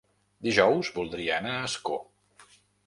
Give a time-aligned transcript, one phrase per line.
[0.47, 2.03] Dijous voldria anar a Ascó.